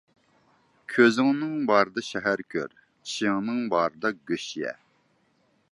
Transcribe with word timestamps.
كۆزۈڭنىڭ 0.93 1.51
بارىدا 1.71 2.03
شەھەر 2.07 2.41
كۆر، 2.55 2.73
چىشىڭنىڭ 2.79 3.61
بارىدا 3.75 4.13
گۆش 4.33 4.49
يە. 4.63 4.75